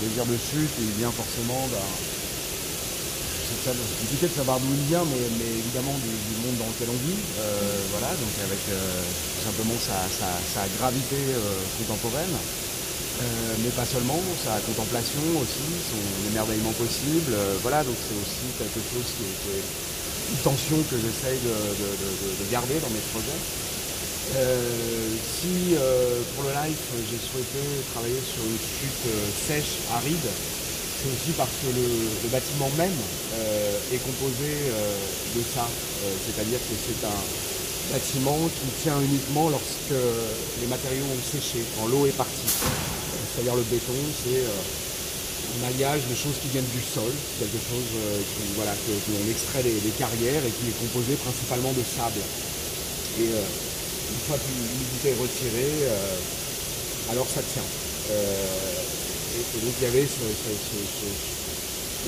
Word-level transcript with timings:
désir 0.00 0.24
de 0.26 0.36
chute, 0.36 0.70
il 0.78 0.92
vient 0.98 1.12
forcément. 1.12 1.68
C'est 3.48 4.00
compliqué 4.00 4.28
de 4.28 4.34
savoir 4.34 4.58
d'où 4.60 4.66
il 4.72 4.86
vient, 4.88 5.04
mais, 5.04 5.46
évidemment 5.58 5.94
du, 5.98 6.34
monde 6.46 6.56
dans 6.58 6.68
lequel 6.68 6.88
on 6.88 6.98
vit. 7.04 7.20
voilà, 7.90 8.08
donc 8.16 8.32
avec 8.44 8.60
simplement 9.44 9.78
sa, 9.78 10.68
gravité 10.78 11.16
contemporaine. 11.78 12.36
mais 13.62 13.70
pas 13.70 13.84
seulement, 13.84 14.20
sa 14.42 14.60
contemplation 14.60 15.20
aussi, 15.40 15.66
son 15.90 16.00
émerveillement 16.30 16.72
possible. 16.72 17.34
voilà, 17.62 17.84
donc 17.84 17.96
c'est 18.00 18.16
aussi 18.16 18.46
quelque 18.58 18.80
chose 18.92 19.06
qui 19.16 19.24
est, 19.24 19.62
une 20.30 20.38
tension 20.38 20.76
que 20.90 20.96
j'essaye 20.96 21.38
de, 21.40 22.50
garder 22.50 22.78
dans 22.80 22.90
mes 22.90 23.04
projets. 23.12 23.40
Euh, 24.30 25.10
si 25.26 25.74
euh, 25.74 26.22
pour 26.34 26.46
le 26.46 26.54
live 26.54 26.78
j'ai 27.10 27.18
souhaité 27.18 27.66
travailler 27.90 28.22
sur 28.22 28.46
une 28.46 28.62
chute 28.62 29.02
euh, 29.10 29.26
sèche, 29.26 29.82
aride, 29.90 30.22
c'est 30.22 31.10
aussi 31.10 31.34
parce 31.34 31.50
que 31.58 31.74
le, 31.74 32.30
bâtiment 32.30 32.70
même 32.78 32.94
est 33.90 33.98
composé 34.04 34.52
de 35.34 35.42
ça. 35.42 35.66
C'est-à-dire 36.28 36.60
que 36.60 36.76
c'est 36.76 37.02
un 37.08 37.20
bâtiment 37.90 38.38
qui 38.52 38.68
tient 38.84 39.00
uniquement 39.00 39.48
lorsque 39.48 39.96
les 40.60 40.68
matériaux 40.68 41.08
ont 41.08 41.24
séché, 41.24 41.64
quand 41.74 41.88
l'eau 41.88 42.04
est 42.04 42.14
partie. 42.14 42.52
C'est-à-dire 43.32 43.56
le 43.56 43.64
béton, 43.72 43.96
c'est 44.22 44.44
un 44.44 45.72
alliage 45.72 46.04
de 46.04 46.14
choses 46.14 46.36
qui 46.44 46.52
viennent 46.52 46.68
du 46.68 46.84
sol, 46.84 47.10
quelque 47.40 47.58
chose 47.64 47.90
qui, 48.36 48.60
que, 48.60 49.10
l'on 49.16 49.26
extrait 49.32 49.64
des, 49.64 49.94
carrières 49.96 50.44
et 50.44 50.52
qui 50.52 50.68
est 50.68 50.78
composé 50.84 51.16
principalement 51.16 51.72
de 51.72 51.82
sable. 51.82 52.20
Une 54.10 54.22
fois 54.26 54.36
que 54.36 54.50
l'humidité 54.50 55.14
est 55.14 55.20
retirée, 55.22 55.86
euh, 55.86 57.14
alors 57.14 57.26
ça 57.30 57.42
tient. 57.46 57.62
Euh, 58.10 58.82
et, 59.38 59.62
donc 59.62 59.70
il 59.78 59.84
y 59.86 59.90
avait 59.90 60.06
ce, 60.06 60.26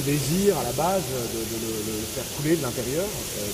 désir 0.02 0.58
à 0.58 0.64
la 0.64 0.72
base 0.72 1.04
de, 1.06 1.38
le 1.38 2.06
faire 2.14 2.24
couler 2.36 2.56
de 2.56 2.62
l'intérieur, 2.62 3.06
euh, 3.06 3.46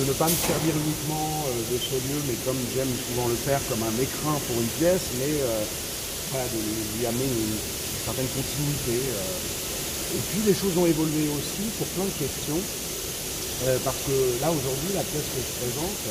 de, 0.00 0.04
ne 0.08 0.12
pas 0.16 0.28
me 0.28 0.38
servir 0.48 0.72
uniquement 0.72 1.44
de 1.70 1.76
ce 1.76 1.94
lieu, 2.08 2.16
mais 2.26 2.36
comme 2.46 2.56
j'aime 2.72 2.88
souvent 3.08 3.28
le 3.28 3.36
faire, 3.36 3.60
comme 3.68 3.82
un 3.84 3.96
écrin 4.00 4.40
pour 4.48 4.56
une 4.56 4.72
pièce, 4.80 5.12
mais 5.20 5.28
de 5.28 6.60
lui 6.98 7.06
amener 7.06 7.28
une, 7.28 7.58
certaine 8.04 8.28
continuité. 8.36 9.00
Et 9.00 10.22
puis 10.30 10.40
les 10.46 10.52
choses 10.54 10.76
ont 10.76 10.86
évolué 10.86 11.28
aussi 11.36 11.64
pour 11.78 11.86
plein 11.88 12.04
de 12.04 12.16
questions. 12.16 12.60
Euh, 13.62 13.78
parce 13.84 13.96
que 14.02 14.16
là 14.42 14.50
aujourd'hui 14.50 14.90
la 14.98 15.06
pièce 15.06 15.30
que 15.30 15.38
je 15.38 15.52
présente, 15.62 16.02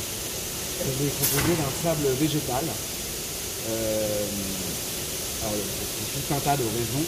elle 0.80 0.96
est 1.06 1.12
composée 1.12 1.56
d'un 1.60 1.74
sable 1.84 2.08
végétal. 2.16 2.64
Euh, 2.64 4.26
alors, 5.44 5.60
tout 5.60 6.34
un 6.34 6.40
tas 6.40 6.56
de 6.56 6.64
raisons. 6.64 7.08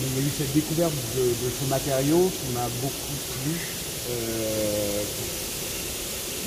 Mais 0.00 0.06
il 0.08 0.16
y 0.16 0.24
a 0.24 0.28
eu 0.28 0.32
cette 0.32 0.54
découverte 0.54 0.96
de, 1.16 1.28
ce 1.28 1.64
matériau 1.68 2.30
qui 2.32 2.54
m'a 2.54 2.68
beaucoup 2.80 3.18
plu. 3.44 3.52
Euh, 4.10 5.02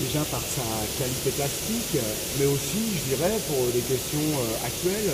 déjà 0.02 0.26
par 0.32 0.42
sa 0.42 0.66
qualité 0.98 1.30
plastique, 1.38 2.02
mais 2.40 2.48
aussi, 2.48 2.82
je 2.98 3.14
dirais, 3.14 3.38
pour 3.46 3.70
des 3.70 3.86
questions 3.86 4.34
actuelles, 4.66 5.14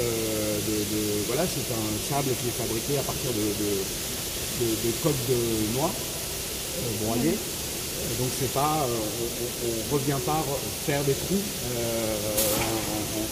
voilà, 1.28 1.44
c'est 1.44 1.68
un 1.76 1.92
sable 2.08 2.32
qui 2.40 2.48
est 2.48 2.56
fabriqué 2.56 2.98
à 2.98 3.04
partir 3.04 3.32
de, 3.36 3.52
de 4.64 4.92
coques 5.04 5.28
de 5.28 5.76
noix 5.76 5.92
broyées 7.04 7.36
donc 8.16 8.32
c'est 8.40 8.54
pas, 8.56 8.88
euh, 8.88 9.68
on, 9.68 9.96
ne 9.96 10.00
revient 10.00 10.22
pas 10.24 10.40
faire 10.88 11.04
des 11.04 11.14
trous, 11.14 11.44
euh, 11.76 12.16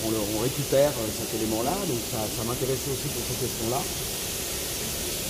on, 0.04 0.40
récupère 0.44 0.92
euh, 0.92 1.08
cet 1.16 1.31
élément-là, 1.40 1.72
donc 1.88 2.02
ça, 2.12 2.20
m'intéressait 2.44 2.92
aussi 2.92 3.08
pour 3.08 3.23
cette 3.23 3.40
question-là. 3.40 3.81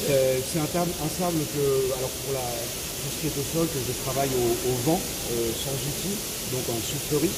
c'est 0.09 0.59
un, 0.59 1.09
sable 1.13 1.41
que, 1.53 1.65
alors 1.93 2.09
pour 2.25 2.33
tout 2.33 3.09
ce 3.13 3.17
qui 3.21 3.27
est 3.29 3.37
au 3.37 3.45
sol, 3.53 3.67
que 3.69 3.79
je 3.85 3.93
travaille 4.01 4.33
au, 4.33 4.73
vent, 4.89 4.99
sans 5.61 5.77
outils, 5.77 6.17
donc 6.51 6.65
en 6.73 6.79
soufflerie. 6.81 7.31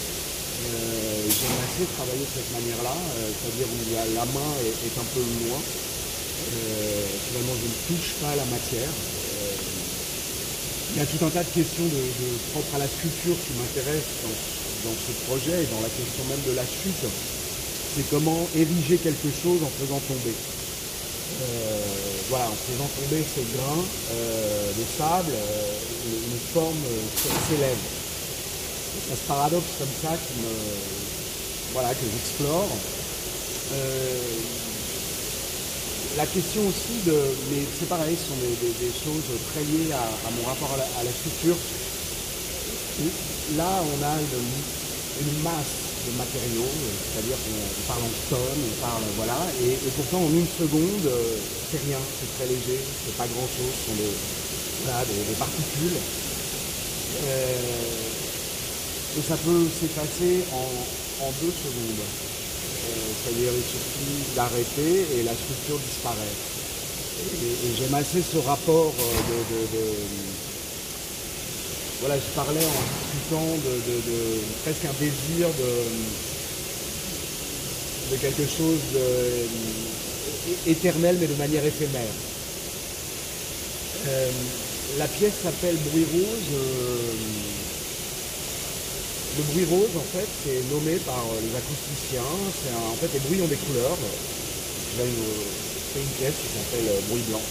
J'aime 1.28 1.60
assez 1.68 1.86
travailler 2.00 2.24
de 2.24 2.34
cette 2.34 2.52
manière-là, 2.56 2.96
c'est-à-dire 3.36 3.68
où 3.68 3.80
la, 4.16 4.26
main 4.32 4.52
est, 4.64 4.96
un 4.96 5.08
peu 5.14 5.22
loin. 5.44 5.60
finalement, 7.30 7.56
je 7.62 7.68
ne 7.68 7.78
touche 7.92 8.16
pas 8.24 8.34
la 8.34 8.48
matière. 8.48 8.90
Il 10.98 11.02
y 11.02 11.06
a 11.06 11.14
tout 11.14 11.26
un 11.26 11.30
tas 11.30 11.46
de 11.46 11.54
questions 11.54 11.86
de, 11.86 12.02
propres 12.58 12.74
à 12.74 12.80
la 12.82 12.90
sculpture 12.90 13.38
qui 13.38 13.54
m'intéressent 13.54 14.18
dans, 14.82 14.98
ce 14.98 15.14
projet 15.30 15.62
et 15.62 15.70
dans 15.70 15.78
la 15.86 15.94
question 15.94 16.26
même 16.26 16.42
de 16.42 16.58
la 16.58 16.66
chute. 16.66 17.06
C'est 17.94 18.10
comment 18.10 18.42
ériger 18.58 18.98
quelque 18.98 19.30
chose 19.30 19.62
en 19.62 19.70
faisant 19.78 20.02
tomber. 20.10 20.34
Euh, 20.34 21.78
voilà, 22.34 22.50
en 22.50 22.58
faisant 22.66 22.90
tomber 22.98 23.22
ces 23.22 23.46
grains 23.54 23.86
euh, 24.10 24.74
de 24.74 24.86
sable, 24.98 25.38
euh, 25.38 26.34
une, 26.34 26.42
forme 26.50 26.82
s'élève. 27.46 27.78
C'est 29.06 29.22
ce 29.22 29.28
paradoxe 29.28 29.78
comme 29.78 29.94
ça 30.02 30.18
qui 30.18 30.34
me, 30.42 30.50
voilà, 31.74 31.94
que 31.94 32.10
j'explore 32.10 32.74
la 36.18 36.26
question 36.26 36.66
aussi 36.66 36.98
de, 37.06 37.14
mais 37.54 37.62
c'est 37.78 37.88
pareil, 37.88 38.18
ce 38.18 38.34
sont 38.34 38.42
des, 38.42 38.90
choses 38.90 39.30
très 39.54 39.62
liées 39.62 39.94
à, 39.94 40.02
mon 40.34 40.50
rapport 40.50 40.74
à 40.74 41.04
la, 41.06 41.14
structure. 41.14 41.56
Là, 43.56 43.70
on 43.86 44.00
a 44.02 44.18
une, 44.18 45.44
masse 45.46 45.78
de 46.10 46.18
matériaux, 46.18 46.74
c'est-à-dire 47.14 47.38
qu'on 47.38 47.86
parle 47.86 48.02
en 48.02 48.14
tonnes, 48.34 48.64
on 48.66 48.82
parle, 48.82 49.06
voilà, 49.16 49.38
et, 49.62 49.78
pourtant 49.94 50.26
en 50.26 50.34
une 50.34 50.50
seconde, 50.58 51.06
c'est 51.70 51.86
rien, 51.86 52.02
c'est 52.02 52.32
très 52.34 52.50
léger, 52.50 52.82
c'est 52.82 53.14
pas 53.16 53.30
grand-chose, 53.30 53.74
ce 53.78 53.94
sont 53.94 53.98
des, 54.02 55.38
particules. 55.38 56.02
Euh, 57.30 57.62
et 59.18 59.22
ça 59.22 59.38
peut 59.38 59.66
s'effacer 59.70 60.46
en 60.52 61.30
deux 61.42 61.54
secondes. 61.54 62.06
Euh, 62.88 62.94
c'est-à-dire 63.24 63.52
il 63.52 63.64
suffit 63.64 64.24
d'arrêter 64.36 65.20
et 65.20 65.24
la 65.24 65.34
structure 65.34 65.80
disparaît. 65.80 66.36
Et, 67.44 67.76
j'aime 67.78 67.94
assez 67.96 68.22
ce 68.22 68.38
rapport 68.38 68.94
euh, 69.00 69.04
de, 69.52 69.84
Voilà, 72.00 72.16
je 72.16 72.30
parlais 72.36 72.64
en 72.64 72.82
discutant 73.04 73.50
de, 73.66 73.92
presque 74.64 74.86
un 74.86 74.96
désir 75.00 75.48
de, 78.10 78.16
quelque 78.18 78.44
chose 78.48 78.80
d'éternel 80.66 81.18
mais 81.20 81.28
de 81.28 81.36
manière 81.36 81.66
éphémère. 81.66 82.14
Euh, 84.08 84.32
la 84.98 85.08
pièce 85.08 85.34
s'appelle 85.44 85.76
Bruit 85.92 86.06
Rose. 86.14 87.67
Le 89.38 89.44
bruit 89.54 89.70
rose, 89.70 89.94
en 89.94 90.08
fait, 90.18 90.26
c'est 90.26 90.66
nommé 90.74 90.98
par 91.06 91.22
euh, 91.22 91.38
les 91.46 91.54
acousticiens. 91.54 92.26
en 92.26 92.98
fait, 92.98 93.06
les 93.14 93.22
bruits 93.22 93.38
ont 93.46 93.46
des 93.46 93.62
couleurs. 93.70 93.94
J'ai 94.98 95.06
fait 95.06 96.02
une 96.02 96.16
pièce 96.18 96.34
qui 96.42 96.50
s'appelle 96.50 96.90
euh, 96.90 97.06
Bruit 97.06 97.22
blanc. 97.30 97.46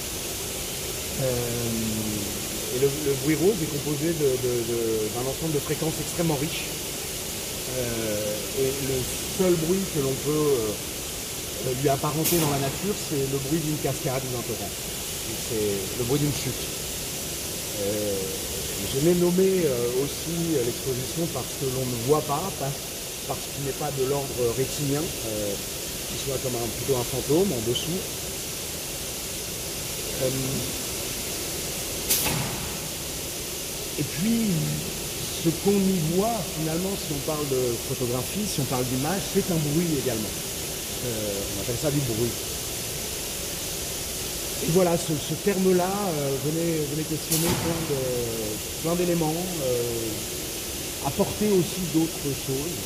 Euh, 1.22 2.74
et 2.74 2.78
le, 2.82 2.90
bruit 3.22 3.38
rose 3.38 3.54
est 3.62 3.70
composé 3.70 4.18
d'un 4.18 5.26
ensemble 5.30 5.54
de 5.54 5.62
fréquences 5.62 5.94
extrêmement 6.02 6.34
riches. 6.34 6.66
et 7.78 8.66
le 8.66 8.98
seul 9.38 9.54
bruit 9.54 9.80
que 9.94 10.00
l'on 10.02 10.16
peut 10.26 11.70
lui 11.80 11.88
apparenter 11.88 12.36
dans 12.38 12.50
la 12.50 12.58
nature, 12.66 12.98
c'est 12.98 13.30
le 13.30 13.38
bruit 13.46 13.60
d'une 13.62 13.78
cascade 13.78 14.22
ou 14.26 14.30
d'un 14.34 14.42
torrent. 14.42 14.70
C'est 15.48 15.98
le 15.98 16.04
bruit 16.04 16.18
d'une 16.18 16.34
chute. 16.34 16.66
Je 18.76 19.00
l'ai 19.00 19.14
nommé 19.14 19.64
euh, 19.64 20.04
aussi 20.04 20.52
euh, 20.52 20.64
l'exposition 20.64 21.26
parce 21.32 21.48
que 21.58 21.64
l'on 21.64 21.86
ne 21.86 21.96
voit 22.06 22.20
pas, 22.20 22.42
parce, 22.60 23.40
qu'il 23.54 23.64
n'est 23.64 23.78
pas 23.80 23.90
de 23.98 24.04
l'ordre 24.04 24.52
rétinien, 24.56 25.00
euh, 25.00 25.54
qu'il 26.08 26.18
soit 26.18 26.36
comme 26.42 26.52
plutôt 26.76 27.00
un 27.00 27.04
fantôme 27.04 27.52
en 27.52 27.68
dessous. 27.68 27.98
et 33.98 34.02
puis, 34.02 34.46
ce 35.44 35.48
qu'on 35.64 35.78
y 35.78 35.98
voit, 36.16 36.36
finalement, 36.58 36.92
si 36.96 37.12
on 37.12 37.30
parle 37.30 37.48
de 37.48 37.74
photographie, 37.88 38.46
si 38.46 38.60
on 38.60 38.64
parle 38.64 38.84
d'image, 38.84 39.20
c'est 39.32 39.50
un 39.52 39.56
bruit 39.72 39.88
également. 40.02 40.28
on 41.04 41.60
appelle 41.62 41.76
ça 41.80 41.90
du 41.90 42.00
bruit. 42.00 42.55
Et 44.64 44.72
voilà, 44.72 44.96
ce, 44.96 45.12
terme-là 45.44 45.84
euh, 45.84 46.30
venait, 46.48 47.04
questionner 47.04 47.52
plein 48.82 48.94
d'éléments, 48.96 49.36
euh, 49.36 51.06
apporter 51.06 51.52
aussi 51.52 51.84
d'autres 51.92 52.32
choses. 52.32 52.76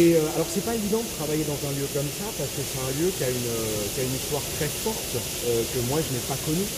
Et 0.00 0.16
euh, 0.16 0.34
alors 0.34 0.48
c'est 0.48 0.64
pas 0.64 0.74
évident 0.74 1.04
de 1.04 1.12
travailler 1.20 1.44
dans 1.44 1.60
un 1.68 1.72
lieu 1.76 1.84
comme 1.92 2.08
ça 2.08 2.28
parce 2.40 2.52
que 2.56 2.64
c'est 2.64 2.80
un 2.80 2.92
lieu 3.00 3.12
qui 3.20 3.24
a 3.24 3.28
une, 3.28 4.16
histoire 4.16 4.44
très 4.56 4.68
forte 4.80 5.16
que 5.44 5.80
moi 5.92 6.00
je 6.00 6.10
n'ai 6.16 6.24
pas 6.24 6.36
connue. 6.48 6.68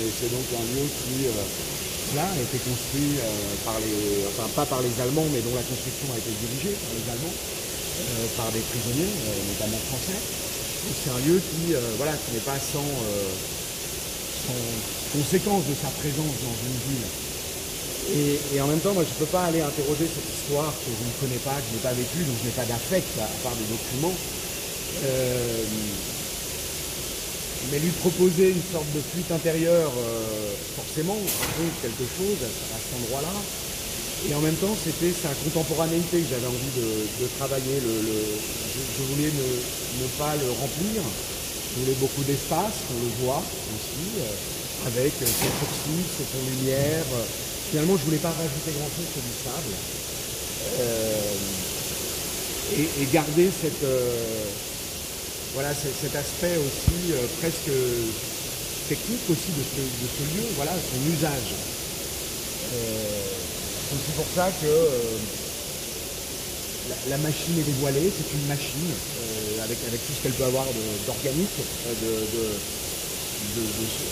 mais 0.00 0.08
c'est 0.08 0.32
donc 0.32 0.44
un 0.56 0.66
lieu 0.72 0.84
qui 0.88 1.28
là 2.16 2.24
a 2.24 2.40
été 2.40 2.56
construit 2.64 3.20
par 3.64 3.76
les, 3.80 4.24
enfin 4.32 4.48
pas 4.56 4.64
par 4.64 4.80
les 4.80 4.92
Allemands, 5.00 5.28
mais 5.32 5.44
dont 5.44 5.54
la 5.54 5.64
construction 5.68 6.08
a 6.12 6.18
été 6.18 6.32
dirigée 6.32 6.76
par 6.80 6.92
les 6.96 7.06
Allemands, 7.12 7.36
par 8.36 8.48
des 8.52 8.64
prisonniers, 8.72 9.12
notamment 9.52 9.80
français. 9.92 10.20
C'est 10.92 11.10
un 11.10 11.20
lieu 11.28 11.40
qui 11.40 11.74
voilà, 11.96 12.12
qui 12.12 12.34
n'est 12.34 12.46
pas 12.46 12.58
sans, 12.58 12.86
sans 14.46 15.18
conséquence 15.18 15.64
de 15.66 15.74
sa 15.74 15.88
présence 16.00 16.36
dans 16.44 16.56
une 16.64 16.78
ville. 16.88 17.08
Et, 18.08 18.60
en 18.60 18.66
même 18.66 18.80
temps, 18.80 18.94
moi, 18.94 19.04
je 19.04 19.12
ne 19.12 19.26
peux 19.26 19.30
pas 19.30 19.44
aller 19.44 19.60
interroger 19.60 20.08
cette 20.08 20.24
histoire 20.32 20.72
que 20.72 20.88
je 20.88 21.04
ne 21.04 21.14
connais 21.20 21.40
pas, 21.44 21.52
que 21.52 21.68
je 21.68 21.76
n'ai 21.76 21.84
pas 21.84 21.92
vécue, 21.92 22.24
donc 22.24 22.36
je 22.40 22.48
n'ai 22.48 22.56
pas 22.56 22.64
d'affect 22.64 23.06
à, 23.20 23.28
part 23.44 23.52
des 23.52 23.68
documents. 23.68 24.16
Euh, 25.04 25.64
mais 27.70 27.78
lui 27.80 27.90
proposer 28.00 28.50
une 28.50 28.64
sorte 28.72 28.88
de 28.94 29.00
fuite 29.12 29.30
intérieure, 29.30 29.92
euh, 29.92 30.54
forcément, 30.76 31.18
raconte 31.20 31.76
quelque 31.82 32.06
chose 32.16 32.40
à, 32.40 32.78
cet 32.80 32.96
endroit-là. 33.04 33.34
Et 34.26 34.34
en 34.34 34.40
même 34.40 34.56
temps, 34.56 34.74
c'était 34.74 35.14
sa 35.14 35.30
contemporanéité 35.46 36.18
que 36.18 36.30
j'avais 36.34 36.50
envie 36.50 36.74
de, 36.74 37.26
travailler. 37.38 37.78
Le, 37.78 37.94
je, 38.02 39.02
voulais 39.14 39.30
ne, 39.30 40.06
pas 40.18 40.34
le 40.34 40.50
remplir. 40.58 41.06
Je 41.06 41.80
voulais 41.80 41.98
beaucoup 42.00 42.24
d'espace, 42.24 42.82
qu'on 42.88 42.98
le 42.98 43.12
voit 43.22 43.38
aussi, 43.38 44.18
euh, 44.18 44.90
avec 44.90 45.12
ses 45.14 45.30
sourcils, 45.30 46.06
ses 46.18 46.26
lumière. 46.50 47.06
Finalement, 47.70 47.94
je 47.94 48.02
ne 48.02 48.06
voulais 48.06 48.24
pas 48.24 48.34
rajouter 48.34 48.74
grand-chose 48.74 49.06
que 49.14 49.22
du 49.22 49.34
sable. 49.38 49.74
Euh, 50.80 51.34
et, 52.76 53.06
garder 53.12 53.50
cette, 53.54 53.84
euh, 53.84 54.44
voilà, 55.54 55.70
cet 55.74 56.14
aspect 56.16 56.58
aussi 56.58 57.14
presque 57.40 57.70
technique 58.88 59.30
aussi 59.30 59.52
de 59.54 59.62
ce, 59.62 59.78
lieu, 60.34 60.44
voilà, 60.56 60.72
son 60.74 61.00
usage. 61.06 61.54
C'est 63.88 63.96
aussi 63.96 64.12
pour 64.16 64.26
ça 64.34 64.50
que 64.60 64.72
la, 67.10 67.18
machine 67.18 67.58
est 67.58 67.62
dévoilée, 67.62 68.12
c'est 68.12 68.32
une 68.36 68.46
machine 68.46 68.90
avec, 69.64 69.78
avec 69.88 70.06
tout 70.06 70.12
ce 70.16 70.22
qu'elle 70.22 70.32
peut 70.32 70.44
avoir 70.44 70.66
d'organique, 71.06 71.58
de 72.02 72.28
de, 73.56 73.62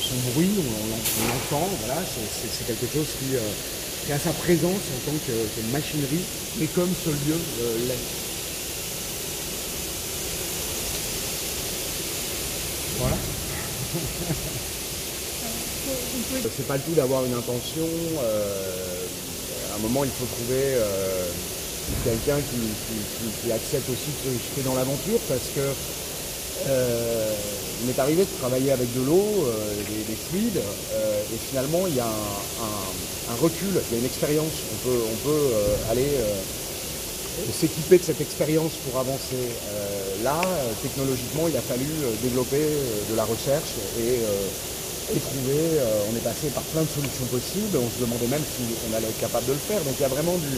son 0.02 0.16
bruit, 0.32 0.50
on, 0.58 0.62
l'entend, 1.28 1.68
voilà, 1.84 2.00
c'est 2.06 2.66
quelque 2.66 2.86
chose 2.92 3.06
qui, 3.18 3.36
euh, 3.36 3.52
a 4.14 4.18
sa 4.18 4.32
présence 4.32 4.70
en 4.70 5.10
tant 5.10 5.16
que, 5.26 5.32
machinerie, 5.72 6.24
mais 6.58 6.66
comme 6.68 6.90
ce 7.04 7.10
lieu 7.10 7.38
euh, 7.60 7.78
l'est. 7.88 8.06
Voilà. 12.98 13.16
c'est 16.56 16.68
pas 16.68 16.76
le 16.76 16.82
tout 16.82 16.92
d'avoir 16.92 17.24
une 17.24 17.34
intention. 17.34 17.88
Euh, 19.76 19.78
un 19.78 19.82
moment, 19.82 20.04
il 20.04 20.10
faut 20.10 20.26
trouver 20.26 20.74
quelqu'un 22.04 22.40
qui, 22.40 23.52
accepte 23.52 23.88
aussi 23.90 24.10
de 24.24 24.30
se 24.30 24.42
jeter 24.42 24.62
dans 24.64 24.74
l'aventure 24.74 25.20
parce 25.28 25.48
que 25.54 25.62
il 27.80 27.86
m'est 27.86 27.98
arrivé 27.98 28.24
de 28.24 28.38
travailler 28.38 28.72
avec 28.72 28.92
de 28.94 29.02
l'eau, 29.02 29.46
euh, 29.46 29.74
des, 30.08 30.16
fluides, 30.16 30.56
euh, 30.94 31.22
et 31.32 31.38
finalement 31.50 31.86
il 31.86 31.94
y 31.94 32.00
a 32.00 32.06
un, 32.06 33.34
recul, 33.42 33.68
il 33.68 33.92
y 33.92 33.96
a 33.96 34.00
une 34.00 34.06
expérience. 34.06 34.52
On 34.72 34.88
peut, 34.88 34.98
on 35.12 35.16
peut 35.28 35.46
euh, 35.52 35.90
aller 35.90 36.08
s'équiper 37.52 37.98
de 37.98 38.04
cette 38.04 38.20
expérience 38.20 38.72
pour 38.88 38.98
avancer. 38.98 39.36
là, 40.24 40.40
technologiquement, 40.82 41.48
il 41.48 41.56
a 41.56 41.60
fallu 41.60 41.86
développer 42.22 42.64
de 43.10 43.14
la 43.14 43.24
recherche 43.24 43.76
et, 44.00 44.20
trouver. 45.14 45.78
on 46.10 46.16
est 46.16 46.24
passé 46.24 46.48
par 46.54 46.62
plein 46.74 46.82
de 46.82 46.88
solutions 46.88 47.26
possibles. 47.30 47.78
On 47.78 47.90
se 47.90 48.00
demandait 48.02 48.26
même 48.26 48.42
si 48.42 48.62
on 48.90 48.96
allait 48.96 49.08
être 49.08 49.20
capable 49.20 49.46
de 49.46 49.52
le 49.52 49.58
faire. 49.58 49.80
Donc 49.82 49.94
il 49.98 50.02
y 50.02 50.04
a 50.04 50.08
vraiment 50.08 50.34
du, 50.34 50.48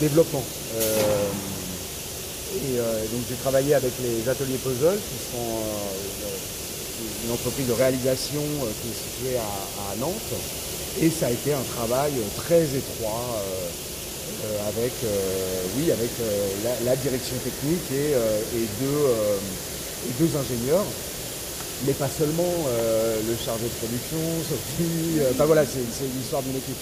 développement. 0.00 0.42
Et 2.56 2.78
euh, 2.78 3.00
donc 3.12 3.20
j'ai 3.28 3.36
travaillé 3.36 3.74
avec 3.74 3.92
les 4.00 4.28
ateliers 4.28 4.56
puzzle, 4.56 4.96
qui 4.96 5.18
sont 5.28 5.50
euh, 5.60 7.26
une 7.26 7.32
entreprise 7.32 7.66
de 7.66 7.72
réalisation 7.72 8.40
euh, 8.40 8.70
qui 8.80 8.88
est 8.88 8.96
située 8.96 9.36
à, 9.36 9.96
Nantes. 10.00 10.32
Et 11.00 11.10
ça 11.10 11.26
a 11.26 11.30
été 11.30 11.52
un 11.52 11.64
travail 11.76 12.12
très 12.36 12.62
étroit 12.64 13.42
avec, 14.68 14.92
oui, 15.76 15.90
avec 15.90 16.10
la, 16.84 16.96
direction 16.96 17.36
technique 17.36 17.90
et, 17.92 18.14
deux, 20.18 20.28
ingénieurs 20.36 20.84
mais 21.84 21.92
pas 21.92 22.08
seulement 22.08 22.54
le 23.28 23.36
chargé 23.36 23.64
de 23.64 23.76
production, 23.80 24.18
Sophie, 24.48 25.20
enfin 25.32 25.44
voilà, 25.44 25.64
c'est 25.66 26.06
l'histoire 26.16 26.42
d'une 26.42 26.56
équipe 26.56 26.80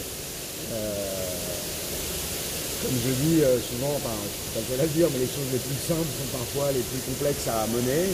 comme 2.85 3.00
je 3.00 3.12
dis 3.25 3.41
euh, 3.41 3.56
souvent, 3.64 3.96
enfin, 3.96 4.12
c'est 4.12 4.76
pas 4.76 4.82
à 4.82 4.87
dire, 4.87 5.08
mais 5.12 5.25
les 5.25 5.32
choses 5.32 5.49
les 5.52 5.58
plus 5.58 5.81
simples 5.88 6.05
sont 6.05 6.37
parfois 6.37 6.69
les 6.73 6.85
plus 6.85 7.00
complexes 7.08 7.49
à 7.49 7.64
mener. 7.73 8.05